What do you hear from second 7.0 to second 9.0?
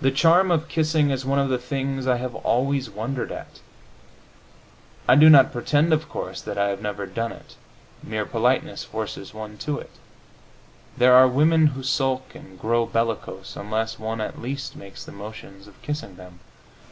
done it; mere politeness